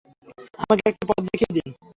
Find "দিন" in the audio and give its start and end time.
1.57-1.69